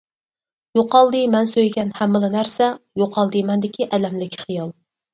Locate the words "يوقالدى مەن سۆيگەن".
0.79-1.93